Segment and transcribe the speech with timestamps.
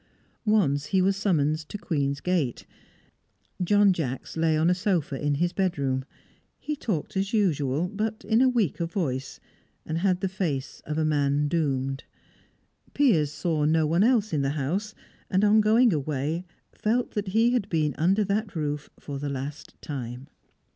[0.47, 2.65] Once he was summoned to Queen's Gate.
[3.63, 6.05] John Jacks lay on a sofa, in his bedroom;
[6.57, 9.39] he talked as usual, but in a weaker voice,
[9.85, 12.03] and had the face of a man doomed.
[12.95, 14.95] Piers saw no one else in the house,
[15.29, 19.79] and on going away felt that he had been under that roof for the last
[19.83, 20.27] time.